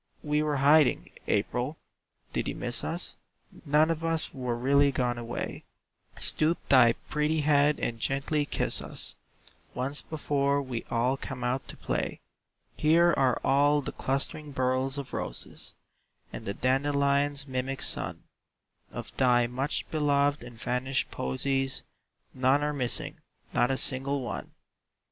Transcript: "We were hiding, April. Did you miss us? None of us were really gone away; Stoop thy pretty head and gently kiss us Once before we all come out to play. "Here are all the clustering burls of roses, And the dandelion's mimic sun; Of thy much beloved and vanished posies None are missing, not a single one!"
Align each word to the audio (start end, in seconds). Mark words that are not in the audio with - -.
"We 0.23 0.41
were 0.41 0.55
hiding, 0.57 1.11
April. 1.27 1.77
Did 2.33 2.47
you 2.47 2.55
miss 2.55 2.83
us? 2.83 3.17
None 3.65 3.91
of 3.91 4.03
us 4.03 4.33
were 4.33 4.57
really 4.57 4.91
gone 4.91 5.19
away; 5.19 5.63
Stoop 6.19 6.57
thy 6.69 6.93
pretty 7.07 7.41
head 7.41 7.79
and 7.79 7.99
gently 7.99 8.47
kiss 8.47 8.81
us 8.81 9.13
Once 9.75 10.01
before 10.01 10.59
we 10.59 10.81
all 10.89 11.17
come 11.17 11.43
out 11.43 11.67
to 11.67 11.77
play. 11.77 12.19
"Here 12.75 13.13
are 13.15 13.39
all 13.43 13.79
the 13.83 13.91
clustering 13.91 14.51
burls 14.51 14.97
of 14.97 15.13
roses, 15.13 15.75
And 16.33 16.45
the 16.47 16.55
dandelion's 16.55 17.45
mimic 17.45 17.83
sun; 17.83 18.23
Of 18.91 19.15
thy 19.17 19.45
much 19.45 19.87
beloved 19.91 20.43
and 20.43 20.59
vanished 20.59 21.11
posies 21.11 21.83
None 22.33 22.63
are 22.63 22.73
missing, 22.73 23.19
not 23.53 23.69
a 23.69 23.77
single 23.77 24.21
one!" 24.21 24.51